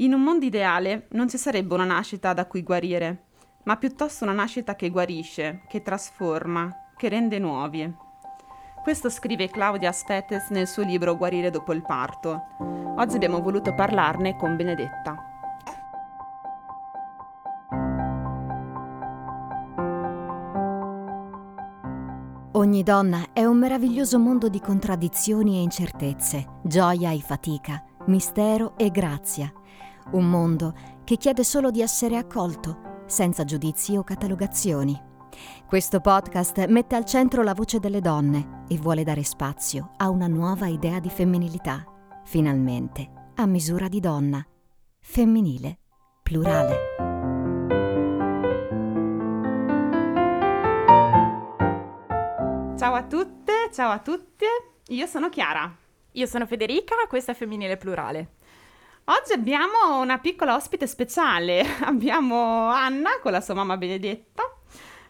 [0.00, 3.24] In un mondo ideale non ci sarebbe una nascita da cui guarire,
[3.64, 7.92] ma piuttosto una nascita che guarisce, che trasforma, che rende nuovi.
[8.80, 12.40] Questo scrive Claudia Spetes nel suo libro Guarire dopo il parto.
[12.96, 15.16] Oggi abbiamo voluto parlarne con Benedetta.
[22.52, 28.92] Ogni donna è un meraviglioso mondo di contraddizioni e incertezze, gioia e fatica, mistero e
[28.92, 29.52] grazia.
[30.10, 34.98] Un mondo che chiede solo di essere accolto, senza giudizi o catalogazioni.
[35.66, 40.26] Questo podcast mette al centro la voce delle donne e vuole dare spazio a una
[40.26, 41.84] nuova idea di femminilità,
[42.24, 44.44] finalmente a misura di donna,
[44.98, 45.78] femminile,
[46.22, 46.76] plurale.
[52.78, 54.46] Ciao a tutte, ciao a tutte.
[54.88, 55.70] Io sono Chiara.
[56.12, 58.36] Io sono Federica, questa è Femminile Plurale.
[59.10, 61.64] Oggi abbiamo una piccola ospite speciale.
[61.80, 64.42] Abbiamo Anna con la sua mamma Benedetta.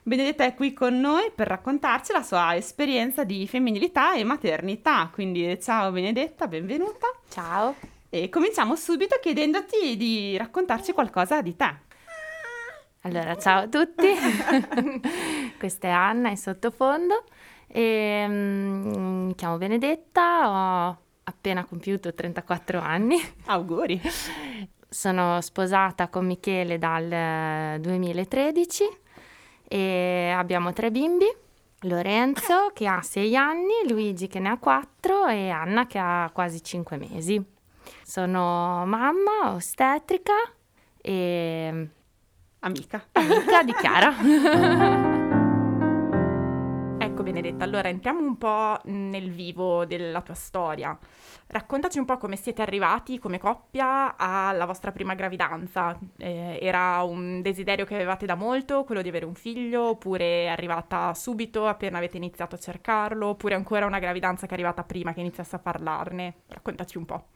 [0.05, 5.11] Benedetta è qui con noi per raccontarci la sua esperienza di femminilità e maternità.
[5.13, 7.09] Quindi ciao Benedetta, benvenuta.
[7.29, 7.75] Ciao.
[8.09, 11.75] E cominciamo subito chiedendoti di raccontarci qualcosa di te.
[13.01, 14.07] Allora, ciao a tutti.
[15.59, 17.25] Questa è Anna in sottofondo.
[17.67, 20.99] E, um, mi chiamo Benedetta, ho
[21.49, 23.17] appena compiuto 34 anni.
[23.47, 24.01] Auguri!
[24.91, 28.85] Sono sposata con Michele dal 2013
[29.67, 31.27] e abbiamo tre bimbi.
[31.83, 36.63] Lorenzo che ha 6 anni, Luigi che ne ha 4 e Anna che ha quasi
[36.63, 37.43] 5 mesi.
[38.03, 40.35] Sono mamma, ostetrica
[41.01, 41.89] e
[42.61, 45.17] amica, amica di Chiara.
[47.29, 50.99] Benedetta, allora entriamo un po' nel vivo della tua storia.
[51.49, 55.99] Raccontaci un po' come siete arrivati come coppia alla vostra prima gravidanza.
[56.17, 60.47] Eh, era un desiderio che avevate da molto, quello di avere un figlio, oppure è
[60.47, 65.13] arrivata subito appena avete iniziato a cercarlo, oppure ancora una gravidanza che è arrivata prima
[65.13, 66.35] che iniziasse a parlarne?
[66.47, 67.27] Raccontaci un po'.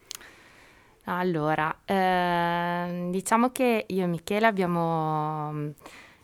[1.05, 5.75] Allora, eh, diciamo che io e Michele abbiamo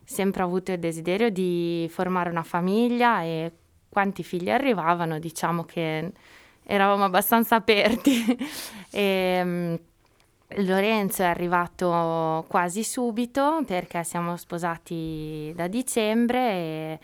[0.09, 3.53] sempre avuto il desiderio di formare una famiglia e
[3.91, 6.13] quanti figli arrivavano, diciamo che
[6.63, 8.25] eravamo abbastanza aperti.
[8.91, 9.79] e, um,
[10.65, 16.99] Lorenzo è arrivato quasi subito perché siamo sposati da dicembre e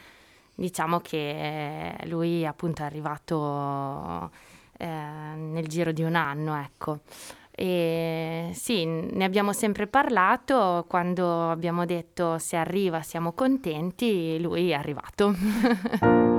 [0.54, 4.30] diciamo che lui appunto è arrivato
[4.78, 7.00] eh, nel giro di un anno, ecco.
[7.56, 14.74] E sì, ne abbiamo sempre parlato, quando abbiamo detto se arriva siamo contenti, lui è
[14.74, 15.32] arrivato.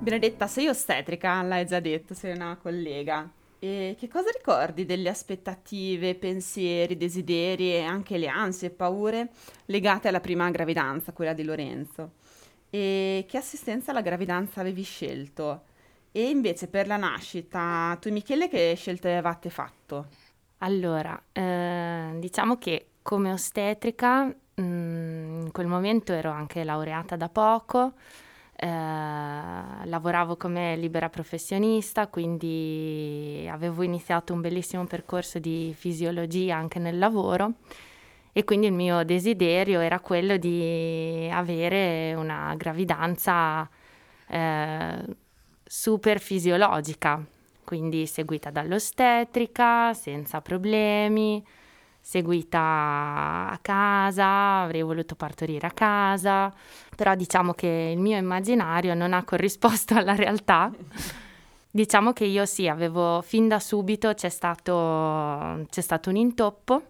[0.00, 3.30] Benedetta, sei ostetrica, l'hai già detto, sei una collega.
[3.58, 9.28] E che cosa ricordi delle aspettative, pensieri, desideri e anche le ansie e paure
[9.66, 12.12] legate alla prima gravidanza, quella di Lorenzo?
[12.70, 15.64] E che assistenza alla gravidanza avevi scelto?
[16.18, 20.06] E invece per la nascita, tu Michele che scelte avevate fatto?
[20.58, 27.28] Allora, eh, diciamo che come ostetrica mh, mm, in quel momento ero anche laureata da
[27.28, 27.92] poco,
[28.56, 36.98] eh, lavoravo come libera professionista, quindi avevo iniziato un bellissimo percorso di fisiologia anche nel
[36.98, 37.52] lavoro
[38.32, 43.70] e quindi il mio desiderio era quello di avere una gravidanza
[44.26, 45.04] eh,
[45.68, 47.22] super fisiologica,
[47.62, 51.44] quindi seguita dall'ostetrica, senza problemi,
[52.00, 52.58] seguita
[53.50, 56.50] a casa, avrei voluto partorire a casa,
[56.96, 60.72] però diciamo che il mio immaginario non ha corrisposto alla realtà.
[61.70, 66.82] Diciamo che io sì, avevo fin da subito c'è stato, c'è stato un intoppo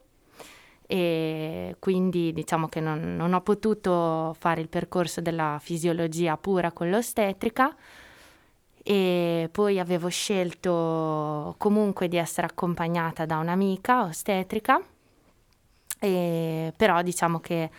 [0.87, 6.91] e quindi diciamo che non, non ho potuto fare il percorso della fisiologia pura con
[6.91, 7.75] l'ostetrica,
[8.91, 14.81] e poi avevo scelto comunque di essere accompagnata da un'amica ostetrica,
[16.01, 17.71] e, però diciamo che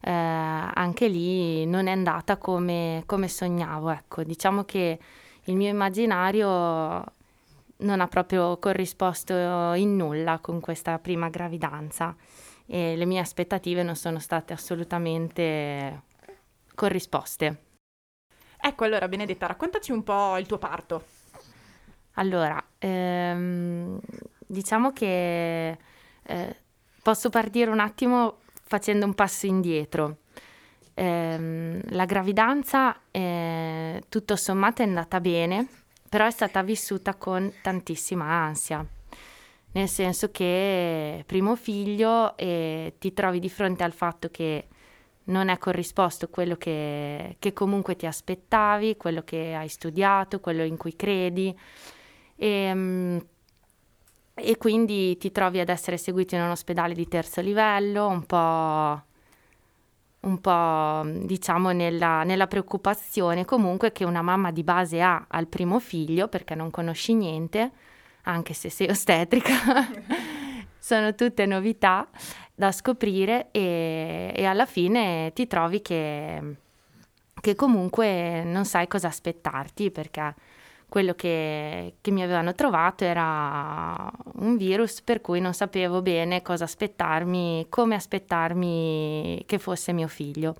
[0.00, 4.98] eh, anche lì non è andata come, come sognavo, ecco, diciamo che
[5.44, 7.04] il mio immaginario
[7.78, 9.34] non ha proprio corrisposto
[9.74, 12.12] in nulla con questa prima gravidanza.
[12.66, 16.02] E le mie aspettative non sono state assolutamente
[16.74, 17.65] corrisposte.
[18.66, 21.04] Ecco, allora Benedetta, raccontaci un po' il tuo parto.
[22.14, 23.96] Allora, ehm,
[24.44, 25.78] diciamo che
[26.24, 26.56] eh,
[27.00, 30.16] posso partire un attimo facendo un passo indietro.
[30.94, 35.68] Eh, la gravidanza eh, tutto sommato è andata bene,
[36.08, 38.84] però è stata vissuta con tantissima ansia,
[39.74, 44.66] nel senso che primo figlio e ti trovi di fronte al fatto che
[45.26, 50.76] non è corrisposto quello che, che comunque ti aspettavi, quello che hai studiato, quello in
[50.76, 51.56] cui credi.
[52.36, 53.26] E, ehm,
[54.38, 59.02] e quindi ti trovi ad essere seguito in un ospedale di terzo livello, un po',
[60.20, 65.80] un po' diciamo nella, nella, preoccupazione comunque che una mamma di base ha al primo
[65.80, 67.70] figlio perché non conosci niente,
[68.24, 69.54] anche se sei ostetrica,
[70.78, 72.06] sono tutte novità
[72.58, 76.56] da scoprire e, e alla fine ti trovi che,
[77.38, 80.34] che comunque non sai cosa aspettarti perché
[80.88, 86.64] quello che, che, mi avevano trovato era un virus per cui non sapevo bene cosa
[86.64, 90.56] aspettarmi, come aspettarmi che fosse mio figlio.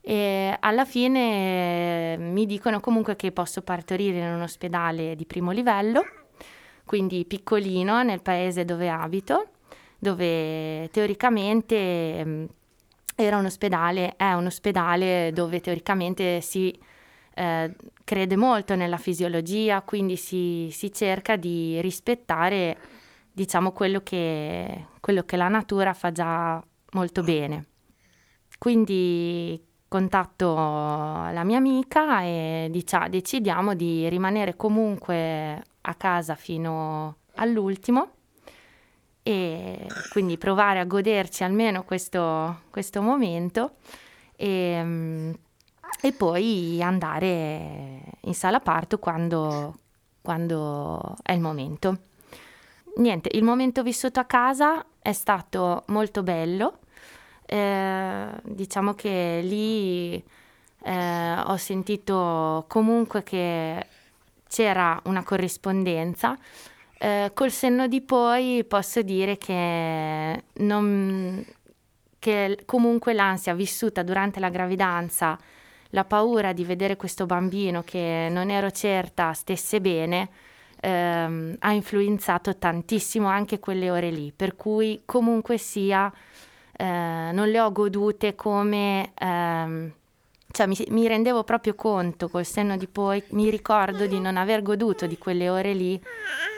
[0.00, 6.04] E alla fine mi dicono comunque che posso partorire in un ospedale di primo livello,
[6.84, 9.48] quindi piccolino nel paese dove abito,
[10.06, 12.48] dove teoricamente
[13.16, 16.72] era un ospedale, è un ospedale dove teoricamente si
[17.34, 17.74] eh,
[18.04, 22.76] crede molto nella fisiologia, quindi si, si cerca di rispettare
[23.32, 26.62] diciamo quello che, quello che la natura fa già
[26.92, 27.66] molto bene.
[28.58, 38.15] Quindi contatto la mia amica e dicia, decidiamo di rimanere comunque a casa fino all'ultimo
[39.26, 43.72] e quindi provare a goderci almeno questo, questo momento
[44.36, 45.34] e,
[46.00, 49.78] e poi andare in sala parto quando,
[50.22, 51.98] quando è il momento.
[52.98, 56.78] Niente, il momento vissuto a casa è stato molto bello.
[57.46, 60.24] Eh, diciamo che lì
[60.84, 63.86] eh, ho sentito comunque che
[64.48, 66.38] c'era una corrispondenza.
[66.98, 71.44] Eh, col senno di poi posso dire che, non,
[72.18, 75.38] che comunque l'ansia vissuta durante la gravidanza
[75.90, 80.28] la paura di vedere questo bambino che non ero certa stesse bene
[80.80, 86.12] ehm, ha influenzato tantissimo anche quelle ore lì, per cui comunque sia
[86.76, 89.12] eh, non le ho godute come...
[89.14, 89.92] Ehm,
[90.56, 94.62] cioè mi, mi, rendevo proprio conto col senno di poi, mi ricordo di non aver
[94.62, 96.00] goduto di quelle ore lì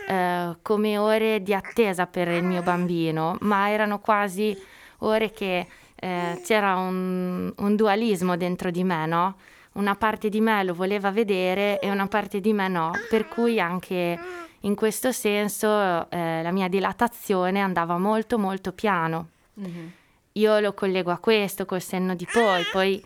[0.06, 4.56] eh, come ore di attesa per il mio bambino, ma erano quasi
[4.98, 5.66] ore che
[5.96, 9.34] eh, c'era un, un, dualismo dentro di me, no?
[9.72, 13.58] Una parte di me lo voleva vedere e una parte di me no, per cui
[13.58, 14.16] anche
[14.60, 19.30] in questo senso eh, la mia dilatazione andava molto molto piano.
[19.58, 19.86] Mm-hmm.
[20.34, 23.04] Io lo collego a questo col senno di poi, poi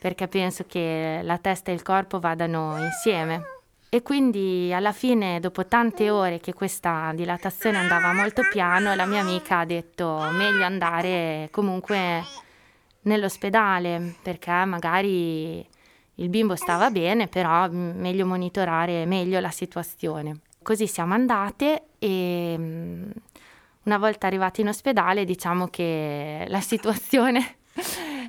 [0.00, 3.42] perché penso che la testa e il corpo vadano insieme.
[3.90, 9.20] E quindi alla fine, dopo tante ore che questa dilatazione andava molto piano, la mia
[9.20, 12.24] amica ha detto meglio andare comunque
[13.02, 15.58] nell'ospedale perché magari
[16.14, 20.40] il bimbo stava bene, però meglio monitorare meglio la situazione.
[20.62, 23.10] Così siamo andate e mm,
[23.82, 27.56] una volta arrivati in ospedale diciamo che la situazione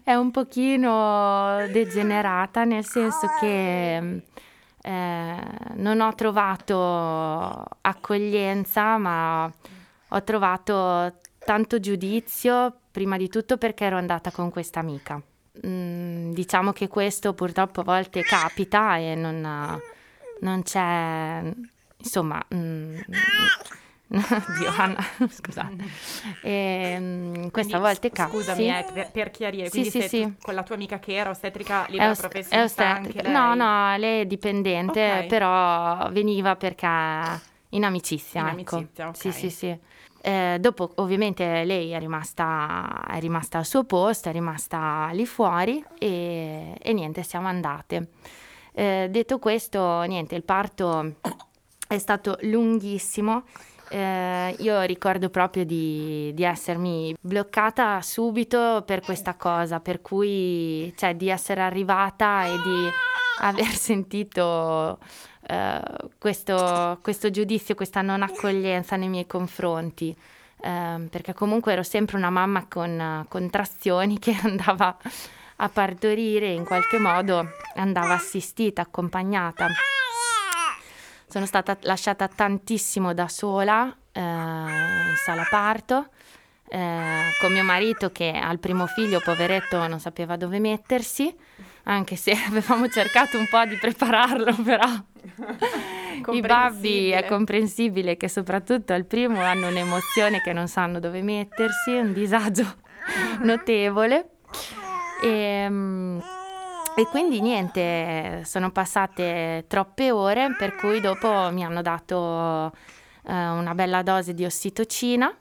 [0.03, 4.17] è un pochino degenerata, nel senso che mm,
[4.81, 5.37] eh,
[5.75, 9.51] non ho trovato accoglienza, ma
[10.09, 15.21] ho trovato tanto giudizio, prima di tutto perché ero andata con questa amica.
[15.65, 19.41] Mm, diciamo che questo purtroppo a volte capita e non,
[20.39, 21.53] non c'è,
[21.97, 22.99] insomma, mm,
[24.59, 24.97] Dio, Anna,
[25.29, 25.85] scusate.
[26.41, 28.27] E, um, questa quindi, volta capita.
[28.27, 28.67] Scusami, sì.
[28.67, 30.35] eh, per, per, chiarire, sì, sì, sì.
[30.41, 33.29] con la tua amica che era ostetrica libera è ost- professionista è.
[33.29, 35.27] No, no, lei è dipendente, okay.
[35.27, 36.87] però veniva perché
[37.69, 38.41] in amicizia.
[38.49, 38.75] In ecco.
[38.75, 39.15] amicizia, ok.
[39.15, 39.79] Sì, sì, sì.
[40.23, 45.83] Eh, dopo ovviamente lei è rimasta, è rimasta, al suo posto, è rimasta lì fuori
[45.97, 48.09] e, e niente, siamo andate.
[48.73, 51.15] Eh, detto questo, niente, il parto
[51.87, 53.43] è stato lunghissimo
[53.91, 61.13] eh, io ricordo proprio di, di, essermi bloccata subito per questa cosa, per cui, cioè,
[61.15, 62.89] di essere arrivata e di
[63.41, 64.97] aver sentito
[65.45, 65.81] eh,
[66.17, 70.15] questo, questo, giudizio, questa non accoglienza nei miei confronti.
[70.63, 74.95] Eh, perché comunque ero sempre una mamma con contrazioni che andava
[75.57, 77.45] a partorire in qualche modo
[77.75, 79.67] andava assistita, accompagnata
[81.31, 86.09] sono stata lasciata tantissimo da sola eh, in sala parto.
[86.67, 91.33] Eh, con mio marito che al primo figlio, poveretto, non sapeva dove mettersi,
[91.83, 94.87] anche se avevamo cercato un po' di prepararlo, però
[96.33, 101.91] I babbi è comprensibile che soprattutto al primo hanno un'emozione che non sanno dove mettersi,
[101.91, 102.75] un disagio
[103.41, 104.31] notevole.
[105.23, 106.21] E, ehm,
[106.95, 112.71] e quindi niente, sono passate troppe ore per cui dopo mi hanno dato
[113.23, 115.35] eh, una bella dose di ossitocina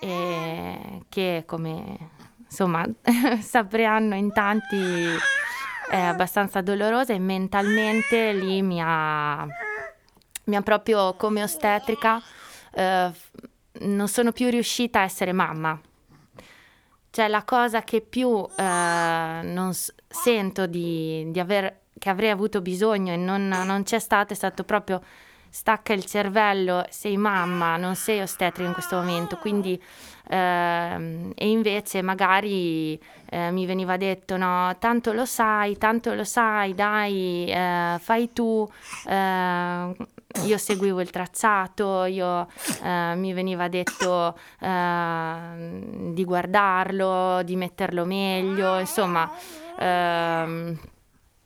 [0.00, 1.98] che come
[2.38, 2.86] insomma
[3.40, 5.08] sapranno in tanti
[5.90, 9.46] è abbastanza dolorosa e mentalmente lì mi ha,
[10.44, 12.22] mi ha proprio come ostetrica
[12.72, 13.10] eh,
[13.80, 15.80] non sono più riuscita a essere mamma.
[17.10, 19.72] Cioè la cosa che più eh, non
[20.08, 24.64] sento di, di aver, che avrei avuto bisogno e non, non c'è stato è stato
[24.64, 25.02] proprio
[25.50, 29.80] stacca il cervello, sei mamma, non sei ostetrica in questo momento, quindi
[30.28, 33.00] eh, e invece magari
[33.30, 38.68] eh, mi veniva detto no, tanto lo sai, tanto lo sai, dai, eh, fai tu,
[39.06, 39.96] eh,
[40.44, 42.46] io seguivo il tracciato, io,
[42.82, 49.30] eh, mi veniva detto eh, di guardarlo, di metterlo meglio, insomma
[49.78, 50.78] ehm,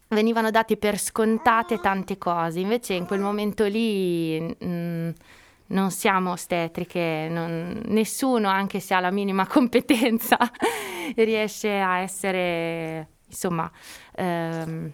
[0.08, 5.10] venivano date per scontate tante cose, invece in quel momento lì mh, mm,
[5.68, 10.36] non siamo ostetriche, non, nessuno, anche se ha la minima competenza,
[11.16, 13.70] riesce a essere, insomma,
[14.16, 14.92] ehm,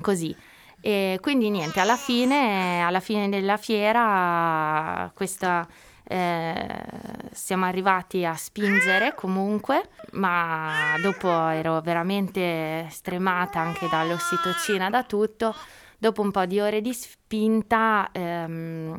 [0.00, 0.36] così.
[0.80, 5.66] E quindi niente, alla fine, alla fine della fiera questa
[6.10, 6.84] eh,
[7.32, 15.54] siamo arrivati a spingere comunque, ma dopo ero veramente stremata anche dall'ossitocina, da tutto.
[15.98, 18.98] Dopo un po' di ore di spinta, ehm,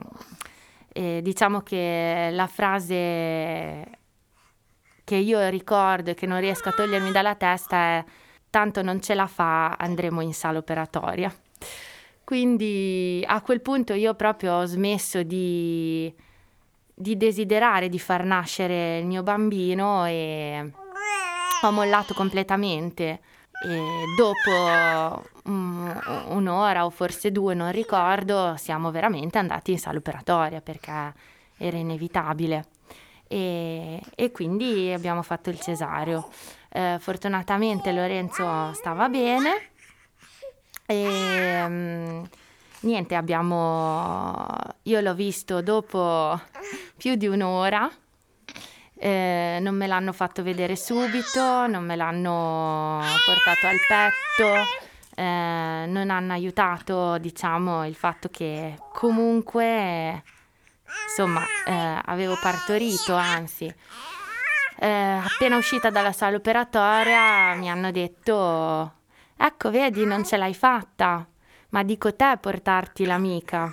[0.89, 3.97] eh, diciamo che la frase
[5.03, 8.05] che io ricordo e che non riesco a togliermi dalla testa è
[8.49, 11.33] tanto non ce la fa, andremo in sala operatoria.
[12.23, 16.13] Quindi a quel punto io proprio ho smesso di
[16.99, 20.69] di desiderare di far nascere il mio bambino e
[21.61, 23.21] ho mollato completamente.
[23.65, 30.59] E dopo um, un'ora o forse due, non ricordo, siamo veramente andati in sala operatoria
[30.59, 31.13] perché
[31.57, 32.65] era inevitabile.
[33.27, 36.27] E, e quindi abbiamo fatto il cesareo.
[36.67, 39.68] Eh, fortunatamente Lorenzo stava bene
[40.91, 42.27] e um,
[42.79, 44.43] niente, abbiamo...
[44.83, 46.41] Io l'ho visto dopo
[46.97, 47.87] più di un'ora,
[48.97, 54.55] eh, non me l'hanno fatto vedere subito, non me l'hanno portato al petto,
[55.13, 60.23] eh, non hanno aiutato, diciamo, il fatto che comunque,
[61.07, 63.71] insomma, eh, avevo partorito, anzi.
[64.81, 68.98] Eh, appena uscita dalla sala operatoria mi hanno detto,
[69.41, 71.25] ecco, vedi, non ce l'hai fatta.
[71.69, 73.71] Ma dico te portarti l'amica,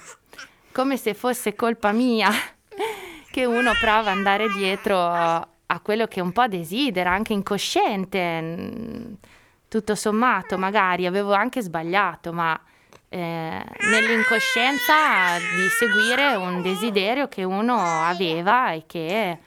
[0.72, 2.30] come se fosse colpa mia
[3.30, 9.16] che uno prova ad andare dietro a quello che un po' desidera, anche incosciente,
[9.68, 12.58] tutto sommato, magari avevo anche sbagliato, ma
[13.08, 19.38] eh, nell'incoscienza di seguire un desiderio che uno aveva e che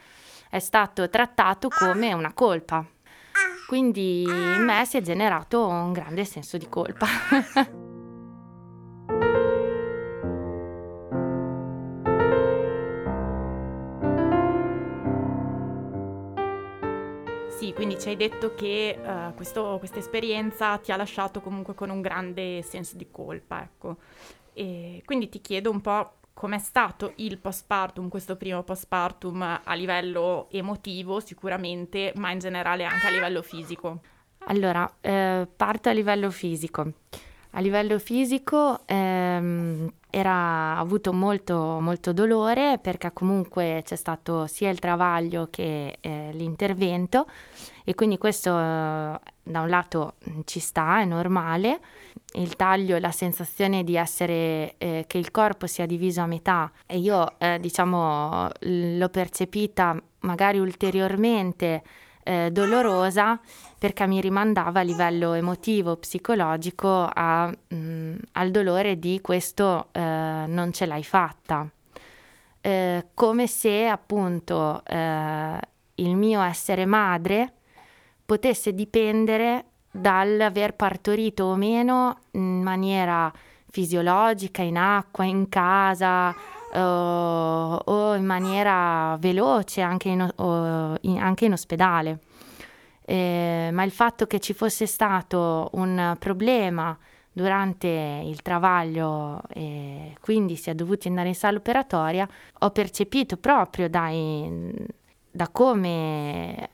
[0.50, 2.86] è stato trattato come una colpa.
[3.70, 7.06] Quindi in me si è generato un grande senso di colpa.
[17.80, 22.62] quindi ci hai detto che uh, questa esperienza ti ha lasciato comunque con un grande
[22.64, 23.98] senso di colpa, ecco.
[24.52, 30.48] E quindi ti chiedo un po' com'è stato il postpartum, questo primo postpartum a livello
[30.52, 34.00] emotivo sicuramente, ma in generale anche a livello fisico.
[34.46, 36.94] Allora, eh, parto a livello fisico.
[37.52, 44.80] A livello fisico ehm, era avuto molto, molto dolore perché comunque c'è stato sia il
[44.80, 47.28] travaglio che eh, l'intervento
[47.84, 50.14] e quindi questo eh, da un lato
[50.46, 51.82] ci sta, è normale.
[52.34, 56.72] Il taglio e la sensazione di essere eh, che il corpo sia diviso a metà
[56.86, 61.82] e io eh, diciamo l'ho percepita magari ulteriormente
[62.24, 63.40] eh, dolorosa
[63.80, 70.00] perché mi rimandava a livello emotivo, psicologico a, mh, mm, al dolore di questo eh,
[70.00, 71.68] non ce l'hai fatta.
[72.62, 75.60] Eh, come se appunto eh,
[75.96, 77.54] il mio essere madre
[78.26, 83.32] potesse dipendere dall'aver partorito o meno in maniera
[83.70, 86.36] fisiologica, in acqua, in casa
[86.74, 92.20] uh, o in maniera veloce anche in, uh, in, anche in ospedale.
[93.06, 96.96] Eh, ma il fatto che ci fosse stato un problema
[97.32, 102.28] durante il travaglio e quindi si è dovuti andare in sala operatoria,
[102.60, 104.72] ho percepito proprio dai,
[105.32, 106.70] da come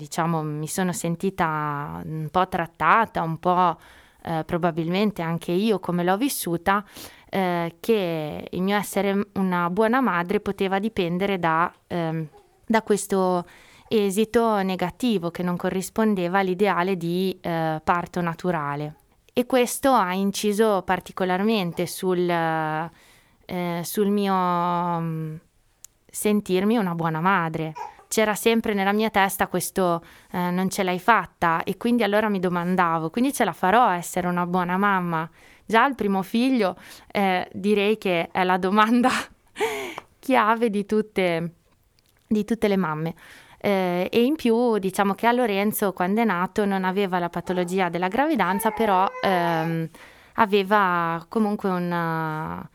[0.00, 3.76] diciamo mi sono sentita un po' trattata, un po'
[4.22, 6.82] eh, probabilmente anche io come l'ho vissuta,
[7.28, 12.26] eh, che il mio essere una buona madre poteva dipendere da, ehm,
[12.64, 13.44] da questo
[13.88, 18.94] esito negativo che non corrispondeva all'ideale di eh, parto naturale.
[19.34, 25.34] E questo ha inciso particolarmente sul, eh, sul mio mm,
[26.10, 27.74] sentirmi una buona madre.
[28.10, 30.02] C'era sempre nella mia testa questo
[30.32, 33.94] eh, non ce l'hai fatta e quindi allora mi domandavo, quindi ce la farò a
[33.94, 35.30] essere una buona mamma?
[35.64, 36.74] Già il primo figlio
[37.06, 39.10] eh, direi che è la domanda
[40.18, 41.52] chiave di tutte,
[42.26, 43.14] di tutte le mamme.
[43.58, 47.90] Eh, e in più diciamo che a Lorenzo quando è nato non aveva la patologia
[47.90, 49.88] della gravidanza, però ehm,
[50.34, 52.68] aveva comunque una,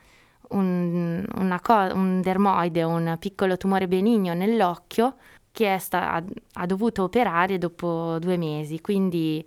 [0.50, 5.16] un, co- un dermoide, un piccolo tumore benigno nell'occhio
[5.52, 6.24] che sta- ha,
[6.54, 9.44] ha dovuto operare dopo due mesi, quindi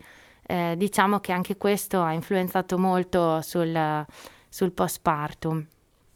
[0.47, 4.05] eh, diciamo che anche questo ha influenzato molto sul,
[4.49, 5.65] sul postpartum.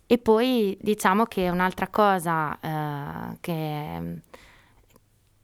[0.08, 4.22] E poi diciamo che un'altra cosa eh, che,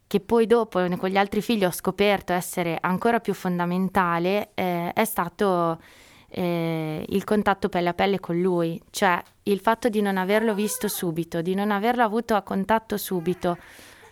[0.07, 5.05] che, poi dopo con gli altri figli ho scoperto essere ancora più fondamentale eh, è
[5.05, 5.79] stato
[6.29, 10.87] eh, il contatto pelle a pelle con lui, cioè il fatto di non averlo visto
[10.87, 13.57] subito, di non averlo avuto a contatto subito,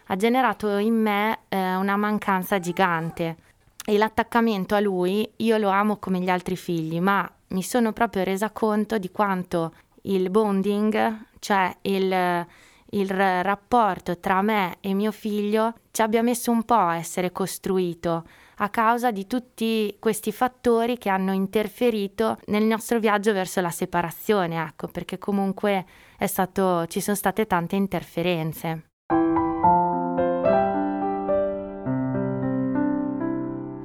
[0.07, 3.38] ha generato in me eh, una mancanza gigante.
[3.86, 8.24] E l'attaccamento a lui io lo amo come gli altri figli, ma mi sono proprio
[8.24, 12.45] resa conto di quanto il bonding, cioè il,
[12.89, 18.25] il rapporto tra me e mio figlio, ci abbia messo un po' a essere costruito
[18.59, 24.61] a causa di tutti questi fattori che hanno interferito nel nostro viaggio verso la separazione,
[24.61, 25.85] ecco, perché comunque
[26.25, 28.85] stato, ci sono state tante interferenze.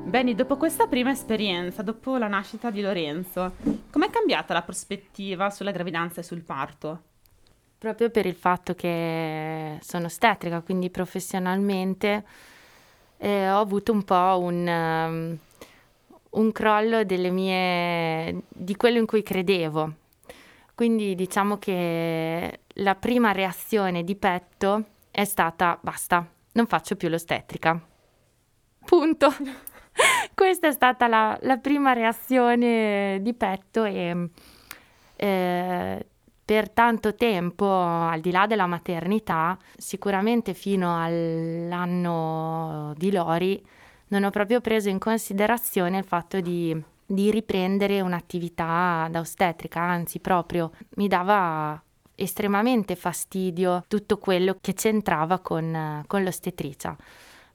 [0.05, 3.55] Benny, dopo questa prima esperienza, dopo la nascita di Lorenzo,
[3.91, 7.03] com'è cambiata la prospettiva sulla gravidanza e sul parto?
[7.79, 12.25] Proprio per il fatto che sono ostetrica, quindi professionalmente
[13.23, 15.39] eh, ho avuto un po' un, um,
[16.31, 19.93] un crollo delle mie, di quello in cui credevo.
[20.75, 27.81] Quindi diciamo che la prima reazione di petto è stata basta, non faccio più l'ostetrica.
[28.85, 29.29] Punto.
[30.35, 34.31] Questa è stata la, la, prima reazione di petto e
[35.15, 36.07] eh,
[36.53, 43.65] per tanto tempo, al di là della maternità, sicuramente fino all'anno di Lori,
[44.09, 50.19] non ho proprio preso in considerazione il fatto di, di riprendere un'attività da ostetrica, anzi
[50.19, 51.83] proprio mi dava
[52.17, 56.95] estremamente fastidio tutto quello che c'entrava con, con l'ostetricia.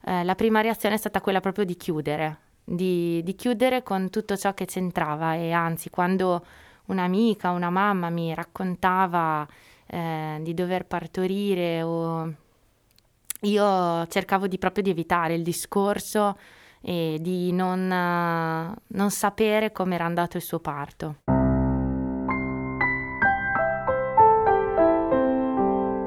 [0.06, 4.36] Eh, la prima reazione è stata quella proprio di chiudere, di, di chiudere con tutto
[4.36, 6.44] ciò che c'entrava e anzi quando
[6.88, 9.46] un'amica, una mamma mi raccontava
[9.86, 12.32] eh, di dover partorire o
[13.42, 16.36] io cercavo di proprio di evitare il discorso
[16.80, 21.16] e di non, non sapere come era andato il suo parto.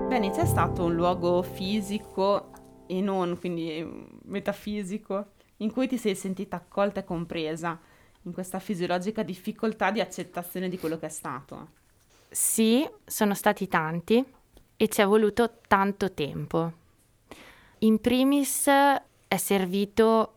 [0.08, 2.50] Bene, c'è stato un luogo fisico
[2.86, 7.80] e non quindi metafisico, in cui ti sei sentita accolta e compresa
[8.24, 11.80] in questa fisiologica difficoltà di accettazione di quello che è stato.
[12.30, 14.24] Sì, sono stati tanti
[14.78, 16.74] e ci è voluto tanto tempo.
[17.80, 20.36] In primis è servito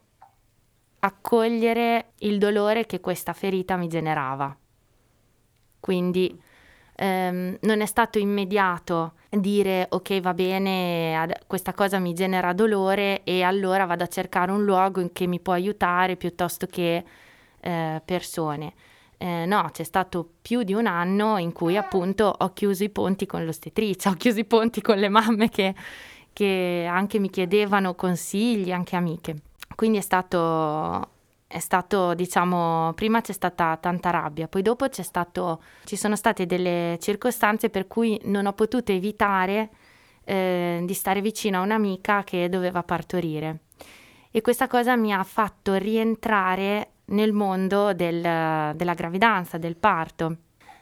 [1.01, 4.57] accogliere il dolore che questa ferita mi generava.
[5.79, 6.40] Quindi
[6.97, 13.42] ehm, non è stato immediato dire ok va bene, questa cosa mi genera dolore e
[13.42, 17.05] allora vado a cercare un luogo in che mi può aiutare piuttosto che
[17.64, 18.74] eh, persone.
[19.16, 23.27] Eh, no, c'è stato più di un anno in cui appunto ho chiuso i ponti
[23.27, 25.74] con l'ostetricia, ho chiuso i ponti con le mamme che,
[26.33, 29.37] che anche mi chiedevano consigli, anche amiche.
[29.74, 31.09] Quindi è stato
[31.46, 36.46] è stato, diciamo, prima c'è stata tanta rabbia, poi dopo c'è stato, ci sono state
[36.46, 39.70] delle circostanze per cui non ho potuto evitare
[40.24, 43.61] eh, di stare vicino a un'amica che doveva partorire.
[44.33, 50.37] E questa cosa mi ha fatto rientrare nel mondo del, della gravidanza, del parto.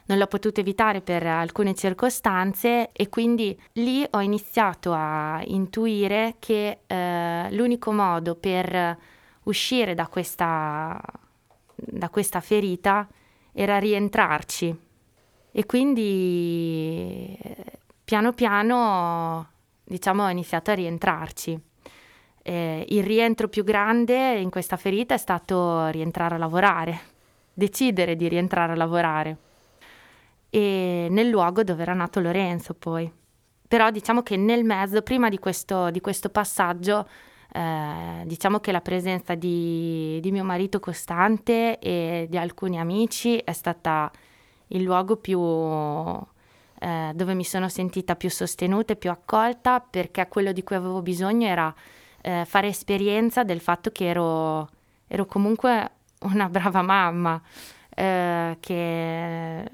[0.05, 6.79] Non l'ho potuto evitare per alcune circostanze e quindi lì ho iniziato a intuire che
[6.85, 8.97] eh, l'unico modo per
[9.43, 10.99] uscire da questa,
[11.75, 13.07] da questa ferita
[13.53, 14.77] era rientrarci.
[15.51, 17.37] E quindi
[18.03, 19.47] piano piano
[19.83, 21.61] diciamo ho iniziato a rientrarci.
[22.43, 26.99] Eh, il rientro più grande in questa ferita è stato rientrare a lavorare,
[27.53, 29.37] decidere di rientrare a lavorare
[30.55, 33.11] e nel luogo dove era nato Lorenzo poi.
[33.67, 37.07] Però diciamo che nel mezzo, prima di questo, di questo passaggio,
[37.51, 43.51] eh, diciamo che la presenza di, di, mio marito costante e di alcuni amici è
[43.51, 44.11] stata
[44.67, 50.51] il luogo più eh, dove mi sono sentita più sostenuta e più accolta perché quello
[50.51, 51.73] di cui avevo bisogno era
[52.23, 54.67] eh, fare esperienza del fatto che ero,
[55.07, 57.39] ero comunque una brava mamma,
[57.95, 59.69] eh, che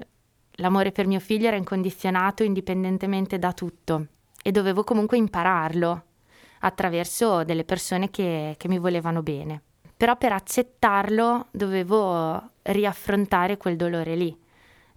[0.60, 4.06] L'amore per mio figlio era incondizionato indipendentemente da tutto
[4.42, 6.04] e dovevo comunque impararlo
[6.60, 9.62] attraverso delle persone che, che mi volevano bene.
[9.96, 14.38] Però per accettarlo dovevo riaffrontare quel dolore lì.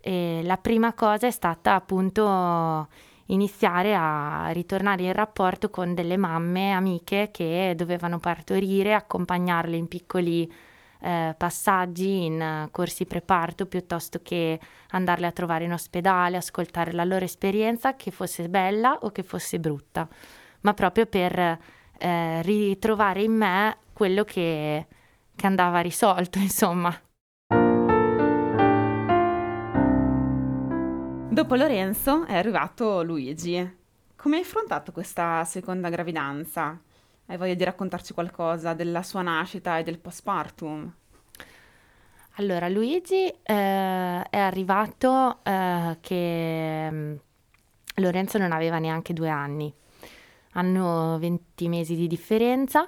[0.01, 2.87] E la prima cosa è stata appunto
[3.27, 10.51] iniziare a ritornare in rapporto con delle mamme amiche che dovevano partorire, accompagnarle in piccoli
[10.99, 14.59] eh, passaggi in corsi preparto piuttosto che
[14.91, 19.59] andarle a trovare in ospedale, ascoltare la loro esperienza, che fosse bella o che fosse
[19.59, 20.07] brutta,
[20.61, 21.59] ma proprio per
[21.97, 24.87] eh, ritrovare in me quello che,
[25.35, 26.97] che andava risolto, insomma.
[31.33, 33.77] Dopo Lorenzo è arrivato Luigi.
[34.15, 36.79] Come hai affrontato questa seconda gravidanza?
[37.25, 40.93] Hai voglia di raccontarci qualcosa della sua nascita e del postpartum?
[42.35, 47.15] Allora, Luigi eh, è arrivato eh, che mm,
[47.95, 49.73] Lorenzo non aveva neanche due anni,
[50.51, 52.87] hanno 20 mesi di differenza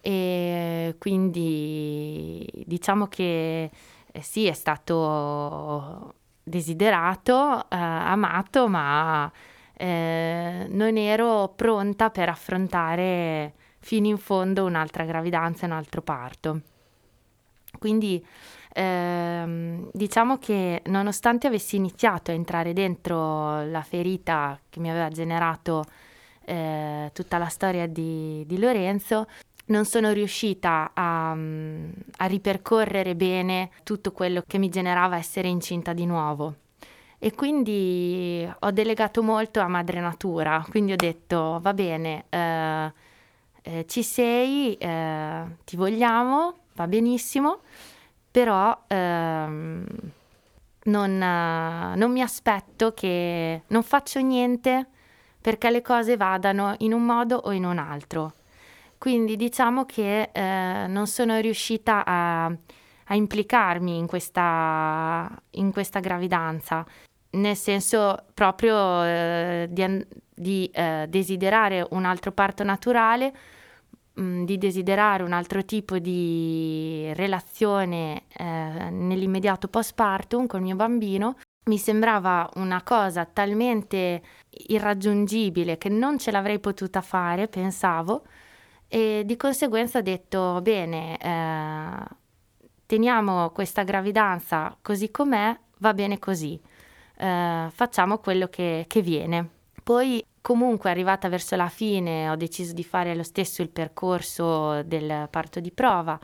[0.00, 3.70] e quindi diciamo che
[4.10, 6.14] eh, sì, è stato
[6.48, 9.30] desiderato, eh, amato, ma
[9.74, 16.60] eh, non ero pronta per affrontare fino in fondo un'altra gravidanza e un altro parto.
[17.78, 18.24] Quindi
[18.72, 25.84] ehm, diciamo che nonostante avessi iniziato a entrare dentro la ferita che mi aveva generato
[26.44, 29.26] eh, tutta la storia di, di, Lorenzo,
[29.68, 36.06] non sono riuscita a, a ripercorrere bene tutto quello che mi generava essere incinta di
[36.06, 36.54] nuovo
[37.18, 42.92] e quindi ho delegato molto a madre natura, quindi ho detto va bene, eh,
[43.62, 47.58] eh, ci sei, eh, ti vogliamo, va benissimo,
[48.30, 49.84] però ehm,
[50.84, 54.86] non, non mi aspetto che non faccio niente
[55.40, 58.32] perché le cose vadano in un modo o in un altro.
[58.98, 66.84] Quindi diciamo che eh, non sono riuscita a, a implicarmi in questa, in questa gravidanza.
[67.30, 73.32] Nel senso proprio eh, di, di eh, desiderare un altro parto naturale,
[74.14, 80.76] mh, mm, di desiderare un altro tipo di relazione eh, nell'immediato postpartum con il mio
[80.76, 81.36] bambino,
[81.68, 84.22] mi sembrava una cosa talmente
[84.68, 88.24] irraggiungibile che non ce l'avrei potuta fare, pensavo,
[88.88, 92.16] e di conseguenza ho detto, bene, eh,
[92.86, 96.60] teniamo questa gravidanza così com'è, va bene così
[97.18, 99.48] eh, facciamo quello che, che viene.
[99.82, 105.28] Poi comunque arrivata verso la fine ho deciso di fare lo stesso il percorso del
[105.30, 106.18] parto di prova,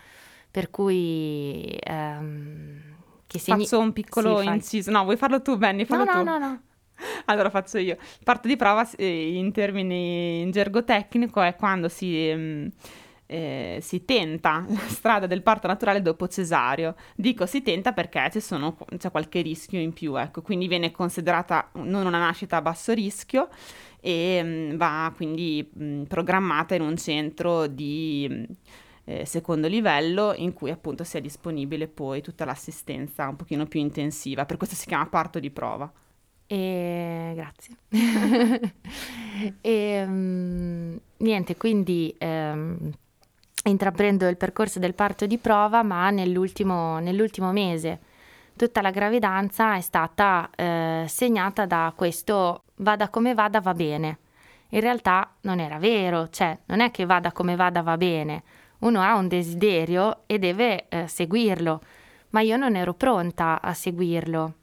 [0.50, 1.76] per cui...
[1.80, 2.92] Ehm,
[3.26, 3.64] che segni...
[3.64, 4.90] Faccio un piccolo sì, inciso.
[4.90, 5.84] No, vuoi farlo tu, Benny?
[5.84, 6.22] Fallo no, tu.
[6.22, 6.60] no, no, no.
[7.26, 7.96] Allora faccio io.
[8.22, 12.28] Parto di prova in termini in gergo tecnico è quando si...
[12.28, 12.70] Ehm,
[13.26, 16.94] eh, si tenta la strada del parto naturale dopo cesareo.
[17.14, 22.06] Dico si tenta perché sono, c'è qualche rischio in più, ecco, quindi viene considerata non
[22.06, 23.48] una nascita a basso rischio
[24.00, 28.42] e mh, mm, va quindi mh, mm, programmata in un centro di mh,
[29.04, 34.44] eh, secondo livello in cui appunto sia disponibile poi tutta l'assistenza un pochino più intensiva,
[34.46, 35.90] per questo si chiama parto di prova.
[36.46, 37.76] E grazie.
[39.60, 42.90] e, um, niente, quindi um,
[43.64, 48.00] intraprendo il percorso del parto di prova, ma nell'ultimo, nell'ultimo mese.
[48.56, 54.18] Tutta la gravidanza è stata eh, segnata da questo vada come vada va bene.
[54.70, 58.42] In realtà non era vero, cioè non è che vada come vada va bene.
[58.80, 61.80] Uno ha un desiderio e deve eh, seguirlo,
[62.30, 64.54] ma io non ero pronta a seguirlo.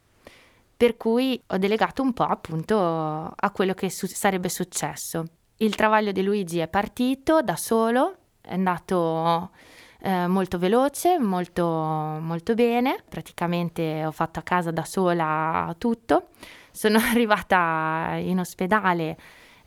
[0.81, 5.25] Per cui ho delegato un po' appunto a quello che su- sarebbe successo.
[5.57, 9.51] Il travaglio di Luigi è partito da solo, è andato
[9.99, 16.29] eh, molto veloce, molto, molto bene, praticamente ho fatto a casa da sola tutto.
[16.71, 19.17] Sono arrivata in ospedale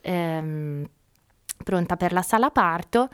[0.00, 0.85] ehm,
[1.62, 3.09] pronta per la sala parto,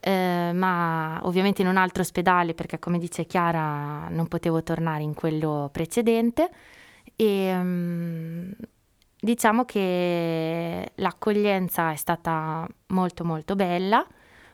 [0.00, 5.14] eh, ma ovviamente in un altro ospedale perché come dice Chiara non potevo tornare in
[5.14, 6.50] quello precedente
[7.16, 8.54] e um,
[9.18, 14.06] diciamo che l'accoglienza è stata molto molto bella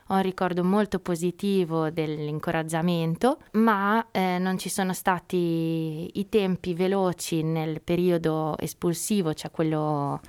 [0.07, 7.41] ho un ricordo molto positivo dell'incoraggiamento, ma eh, non ci sono stati i tempi veloci
[7.41, 10.19] nel periodo espulsivo, cioè quello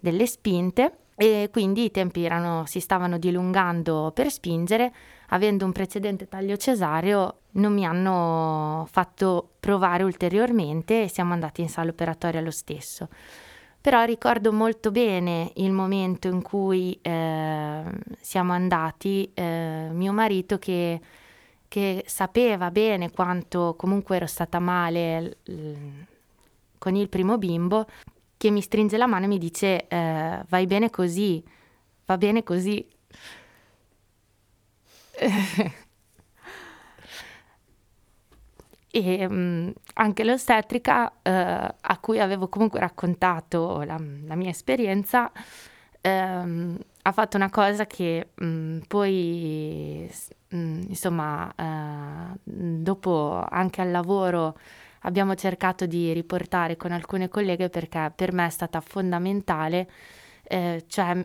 [0.00, 4.92] delle spinte, e quindi i tempi erano, si stavano dilungando per spingere.
[5.28, 11.68] Avendo un precedente taglio cesareo, non mi hanno fatto provare ulteriormente e siamo andati in
[11.68, 13.08] sala operatoria lo stesso
[13.80, 17.82] però ricordo molto bene il momento in cui eh,
[18.20, 21.00] siamo andati, eh, mio marito che,
[21.66, 26.06] che, sapeva bene quanto comunque ero stata male l-
[26.76, 27.86] con il primo bimbo,
[28.36, 31.42] che mi stringe la mano e mi dice eh, vai bene così,
[32.04, 32.86] va bene così.
[38.90, 41.30] e mh, mm, anche l'ostetrica eh,
[41.80, 45.30] a cui avevo comunque raccontato la, la mia esperienza
[46.00, 50.10] ehm, ha fatto una cosa che mh, mm, poi
[50.48, 54.58] mh, mm, insomma eh, dopo anche al lavoro
[55.02, 59.88] abbiamo cercato di riportare con alcune colleghe perché per me è stata fondamentale
[60.42, 61.16] eh, cioè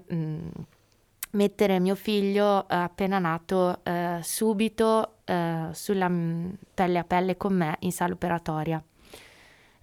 [1.35, 7.53] mettere mio figlio eh, appena nato eh, subito eh, sulla mm, pelle a pelle con
[7.53, 8.83] me in sala operatoria.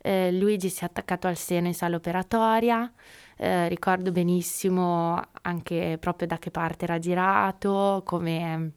[0.05, 2.93] Eh, Luigi si è attaccato al seno in sala operatoria,
[3.37, 8.73] eh, ricordo benissimo anche proprio da che parte era girato, come,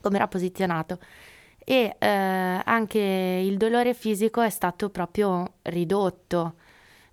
[0.00, 0.98] come era posizionato
[1.68, 6.54] e eh, anche il dolore fisico è stato proprio ridotto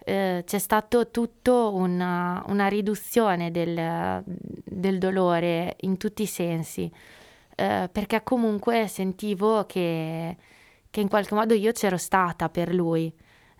[0.05, 6.91] eh, c'è stato tutto una, una riduzione del, del, dolore in tutti i sensi,
[7.55, 10.35] eh, perché comunque sentivo che,
[10.89, 13.13] che, in qualche modo io c'ero stata per lui,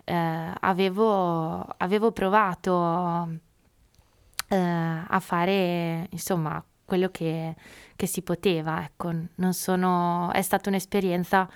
[0.03, 3.29] eh, avevo, avevo, provato
[4.49, 4.57] eh,
[5.07, 7.55] a fare insomma quello che,
[7.95, 9.11] che si poteva, ecco,
[9.51, 11.49] sono, è stata un'esperienza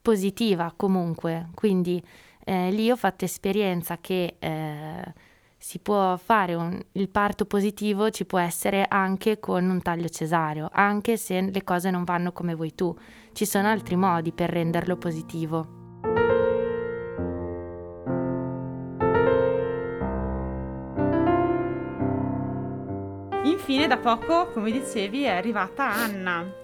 [0.00, 2.02] positiva comunque, quindi
[2.44, 5.12] eh, lì ho fatto esperienza che eh,
[5.56, 10.70] si può fare un, il parto positivo, ci può essere anche con un taglio cesareo,
[10.72, 12.96] anche se le cose non vanno come vuoi tu.
[13.32, 15.78] Ci sono altri modi per renderlo positivo.
[23.44, 26.59] Infine, da poco, come dicevi, è arrivata Anna.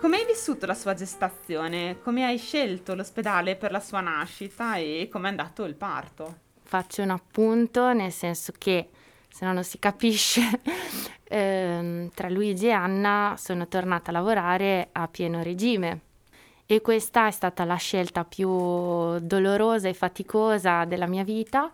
[0.00, 1.98] Come hai vissuto la sua gestazione?
[2.02, 6.38] Come hai scelto l'ospedale per la sua nascita e come è andato il parto?
[6.62, 8.88] Faccio un appunto, nel senso che
[9.28, 10.42] se no non si capisce,
[11.24, 16.00] ehm, tra Luigi e Anna sono tornata a lavorare a pieno regime
[16.66, 18.48] e questa è stata la scelta più
[19.18, 21.70] dolorosa e faticosa della mia vita,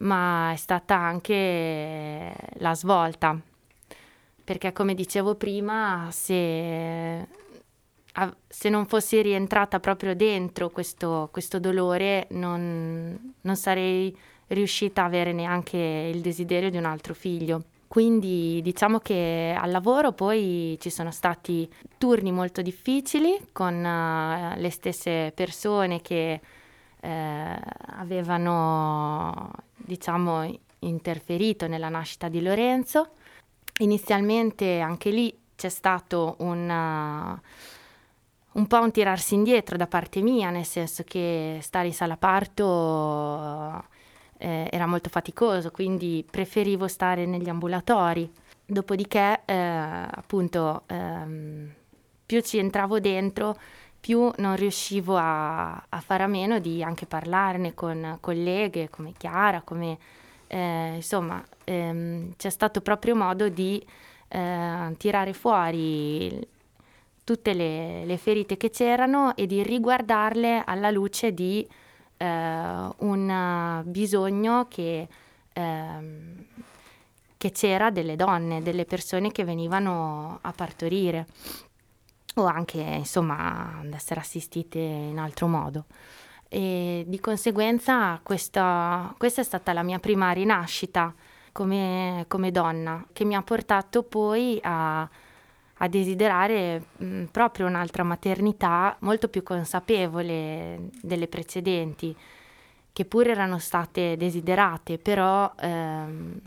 [0.00, 3.38] ma è stata anche la svolta.
[4.44, 7.26] Perché come dicevo prima, se
[8.48, 14.16] se non fossi rientrata proprio dentro questo, questo dolore non, non sarei
[14.48, 17.64] riuscita a avere neanche il desiderio di un altro figlio.
[17.88, 24.70] Quindi diciamo che al lavoro poi ci sono stati turni molto difficili con uh, le
[24.70, 26.40] stesse persone che
[27.00, 27.60] eh,
[27.96, 33.12] avevano diciamo interferito nella nascita di Lorenzo.
[33.78, 37.40] Inizialmente anche lì c'è stato un, uh,
[38.52, 43.84] un po' un tirarsi indietro da parte mia, nel senso che stare in sala parto
[44.38, 48.30] eh, era molto faticoso, quindi preferivo stare negli ambulatori.
[48.64, 51.72] Dopodiché, eh, appunto, ehm,
[52.26, 53.56] più ci entravo dentro,
[54.00, 59.62] più non riuscivo a, a, fare a meno di anche parlarne con colleghe come Chiara,
[59.62, 59.98] come
[60.46, 63.84] eh, insomma, ehm, c'è stato proprio modo di
[64.28, 66.46] eh, tirare fuori
[67.28, 71.68] tutte le, le ferite che c'erano e di riguardarle alla luce di
[72.16, 75.06] eh, un bisogno che,
[75.52, 76.46] eh,
[77.36, 81.26] che c'era delle donne, delle persone che venivano a partorire
[82.36, 85.84] o anche insomma ad essere assistite in altro modo.
[86.48, 91.14] E di conseguenza questa, questa è stata la mia prima rinascita
[91.52, 95.06] come, come donna che mi ha portato poi a
[95.78, 102.14] a desiderare mh, proprio un'altra maternità molto più consapevole delle precedenti,
[102.92, 106.40] che pure erano state desiderate, però ehm,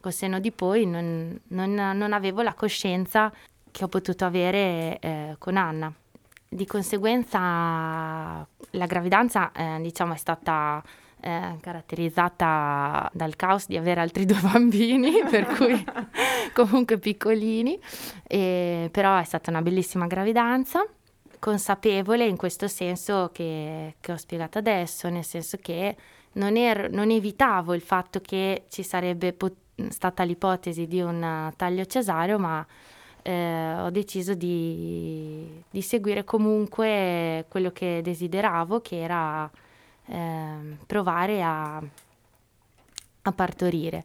[0.00, 3.32] col senno di poi non, non, non, avevo la coscienza
[3.70, 5.92] che ho potuto avere eh, con Anna.
[6.48, 10.82] Di conseguenza la gravidanza eh, diciamo, è stata
[11.20, 15.84] eh, caratterizzata dal caos di avere altri due bambini, per cui
[16.52, 17.78] comunque piccolini,
[18.26, 20.84] e, però è stata una bellissima gravidanza,
[21.38, 25.96] consapevole in questo senso che, che ho spiegato adesso, nel senso che
[26.32, 29.56] non, ero, non evitavo il fatto che ci sarebbe pot-
[29.88, 32.64] stata l'ipotesi di un taglio cesareo, ma
[33.22, 39.50] eh, ho deciso di, di, seguire comunque quello che desideravo, che era
[40.06, 44.04] eh, provare a, a, partorire.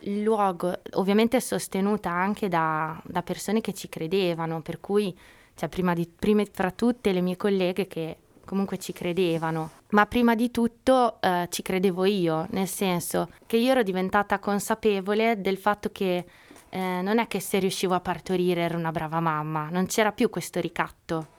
[0.00, 5.16] Il luogo ovviamente è sostenuta anche da, da persone che ci credevano, per cui
[5.54, 10.34] cioè prima, di, prima fra tutte le mie colleghe che comunque ci credevano, ma prima
[10.34, 15.90] di tutto eh, ci credevo io, nel senso che io ero diventata consapevole del fatto
[15.90, 16.24] che
[16.70, 20.30] eh, non è che se riuscivo a partorire ero una brava mamma, non c'era più
[20.30, 21.36] questo ricatto,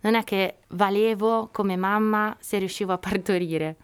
[0.00, 3.76] non è che valevo come mamma se riuscivo a partorire,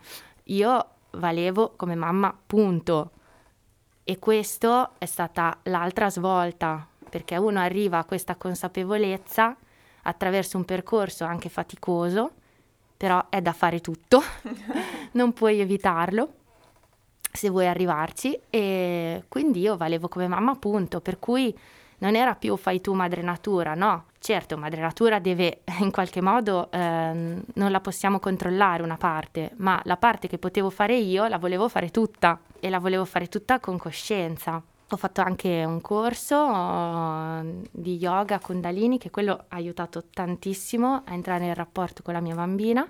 [0.44, 3.11] io valevo come mamma, punto.
[4.05, 9.57] E questo è stata l'altra svolta, perché uno arriva a questa consapevolezza
[10.02, 12.33] attraverso un percorso anche faticoso,
[12.96, 14.22] però è da fare tutto,
[15.12, 16.35] non puoi evitarlo
[17.33, 18.38] se vuoi arrivarci.
[18.48, 21.57] E quindi io valevo come mamma punto, per cui
[21.98, 26.70] non era più fai tu madre natura, no, certo madre natura deve in qualche modo,
[26.70, 26.78] eh,
[27.54, 31.68] non la possiamo controllare una parte, ma la parte che potevo fare io la volevo
[31.68, 34.62] fare tutta e la volevo fare tutta con coscienza.
[34.90, 41.12] Ho fatto anche un corso uh, di yoga Kundalini che quello ha aiutato tantissimo a
[41.12, 42.88] entrare in rapporto con la mia bambina.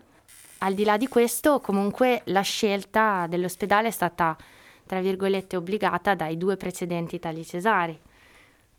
[0.58, 4.36] Al di là di questo, comunque la scelta dell'ospedale è stata,
[4.84, 7.98] tra virgolette, obbligata dai due precedenti tagli cesari.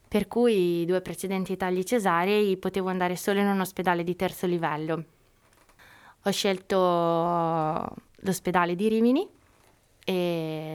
[0.08, 4.46] Per cui i due precedenti tagli cesarei potevo andare solo in un ospedale di terzo
[4.48, 5.04] livello.
[6.24, 7.86] Ho scelto
[8.22, 9.28] l'ospedale di Rimini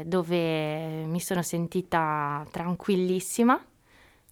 [0.05, 3.59] dove mi sono sentita tranquillissima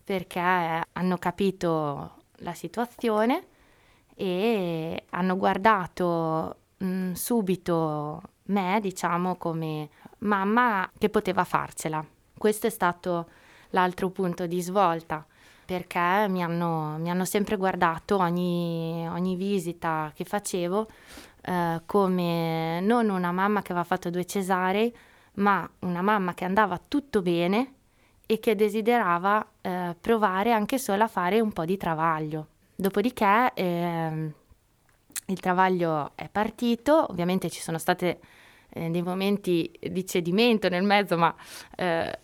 [0.04, 3.46] perché hanno capito la situazione
[4.14, 12.04] e hanno guardato mh, mm, subito me, diciamo, come mamma che poteva farcela.
[12.36, 13.28] Questo è stato
[13.70, 15.24] l'altro punto di svolta
[15.70, 20.88] perché mi hanno, mi hanno sempre guardato ogni, ogni visita che facevo
[21.42, 24.92] eh, come non una mamma che aveva fatto due cesarei,
[25.34, 27.74] ma una mamma che andava tutto bene
[28.26, 32.48] e che desiderava eh, provare anche solo a fare un po' di travaglio.
[32.74, 34.32] Dopodiché eh,
[35.26, 41.16] il travaglio è partito, ovviamente ci sono stati eh, dei momenti di cedimento nel mezzo,
[41.16, 41.34] ma
[41.76, 42.18] eh,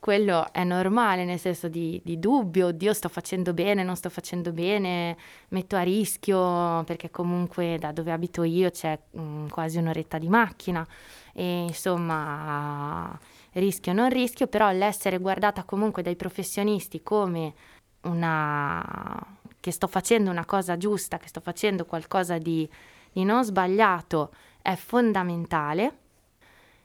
[0.00, 4.50] quello è normale, nel senso di, di, dubbio, oddio sto facendo bene, non sto facendo
[4.50, 5.16] bene,
[5.48, 10.28] metto a rischio, perché comunque da dove abito io c'è mh, mm, quasi un'oretta di
[10.28, 10.86] macchina.
[11.32, 13.16] E insomma
[13.52, 17.54] rischio non rischio, però l'essere guardata comunque dai professionisti come
[18.02, 22.68] una che sto facendo una cosa giusta, che sto facendo qualcosa di,
[23.12, 24.32] di non sbagliato
[24.62, 25.98] è fondamentale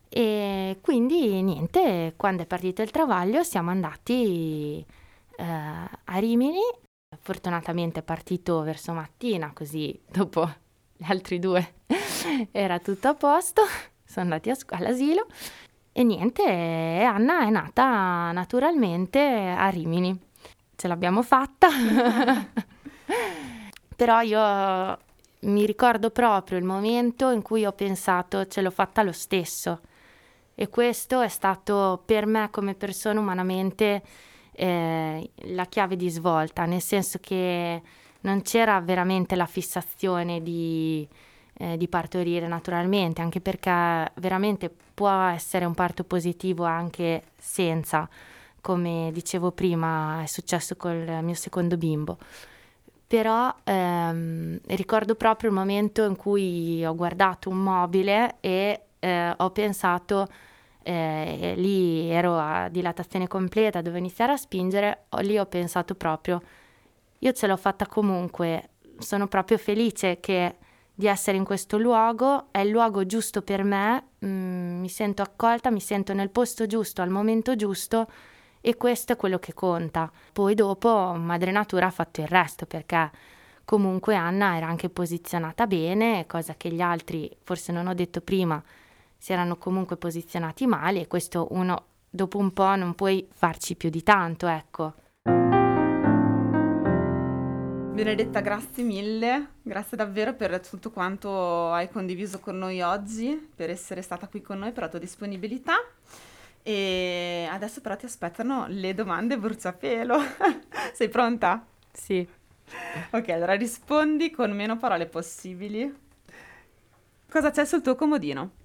[0.10, 4.86] e quindi niente, quando è partito il travaglio siamo andati
[5.38, 6.62] eh, a Rimini,
[7.20, 10.50] fortunatamente è partito verso mattina, così dopo
[10.96, 11.74] gli altri due
[12.52, 13.64] era tutto a posto,
[14.06, 15.28] sono andati a, all'asilo.
[15.92, 20.18] E niente, Anna è nata naturalmente a Rimini.
[20.76, 21.70] Ce l'abbiamo fatta,
[23.96, 24.98] però io
[25.42, 29.80] mi ricordo proprio il momento in cui ho pensato ce l'ho fatta lo stesso
[30.56, 34.02] e questo è stato per me come persona umanamente
[34.54, 37.82] eh, la chiave di svolta, nel senso che
[38.22, 41.08] non c'era veramente la fissazione di,
[41.58, 48.08] eh, di partorire naturalmente, anche perché veramente può essere un parto positivo anche senza,
[48.62, 52.18] come dicevo prima è successo col mio secondo bimbo.
[53.08, 59.50] Però ehm, ricordo proprio il momento in cui ho guardato un mobile e eh, ho
[59.52, 60.28] pensato,
[60.84, 66.42] eh, lì ero a dilatazione completa, dovevo iniziare a spingere, lì ho pensato proprio,
[67.20, 68.70] io ce l'ho fatta comunque,
[69.00, 70.58] sono proprio felice che,
[70.94, 75.72] di essere in questo luogo, è il luogo giusto per me, mm, mi sento accolta,
[75.72, 78.08] mi sento nel posto giusto, al momento giusto
[78.62, 80.12] e questo è quello che conta.
[80.32, 83.12] Poi dopo Madre Natura ha fatto il resto perché
[83.66, 88.64] comunque Anna era anche posizionata bene, cosa che gli altri, forse non ho detto prima,
[89.26, 93.90] si erano comunque posizionati male e questo uno dopo un po' non puoi farci più
[93.90, 94.94] di tanto, ecco.
[97.92, 104.04] Benedetta, grazie mille, grazie davvero per tutto quanto hai condiviso con noi oggi, per essere
[104.04, 105.74] stata qui con noi, per la tua disponibilità.
[106.62, 110.20] E adesso però ti aspettano le domande bruciapelo.
[110.94, 111.66] Sei pronta?
[111.92, 112.30] Sì.
[113.10, 115.92] Ok, allora rispondi con meno parole possibili.
[117.28, 118.64] Cosa c'è sul tuo comodino?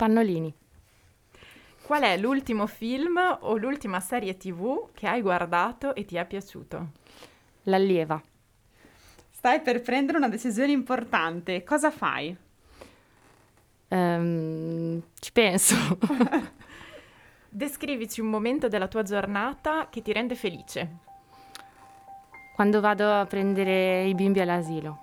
[0.00, 0.50] Pannolini.
[1.82, 6.92] Qual è l'ultimo film o l'ultima serie TV che hai guardato e ti è piaciuto?
[7.64, 8.18] L'allieva.
[9.28, 11.62] Stai per prendere una decisione importante.
[11.64, 12.34] Cosa fai?
[13.88, 15.76] Um, ci penso.
[17.50, 20.96] Descrivici un momento della tua giornata che ti rende felice.
[22.54, 24.98] Quando vado a prendere i bimbi all'asilo.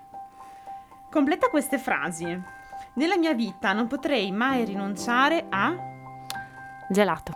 [1.08, 2.56] Completa queste frasi.
[2.98, 5.72] Nella mia vita non potrei mai rinunciare a...
[6.88, 7.32] Gelato.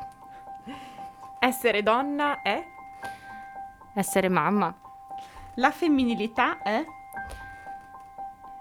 [1.39, 2.67] Essere donna è?
[3.95, 4.75] Essere mamma.
[5.55, 6.85] La femminilità è?